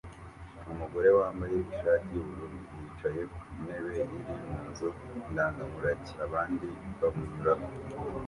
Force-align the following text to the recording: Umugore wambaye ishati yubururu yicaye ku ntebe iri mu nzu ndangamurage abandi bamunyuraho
Umugore 0.71 1.09
wambaye 1.19 1.55
ishati 1.73 2.07
yubururu 2.13 2.57
yicaye 2.77 3.21
ku 3.33 3.41
ntebe 3.63 3.91
iri 4.03 4.19
mu 4.45 4.55
nzu 4.69 4.89
ndangamurage 5.31 6.11
abandi 6.25 6.67
bamunyuraho 6.99 7.65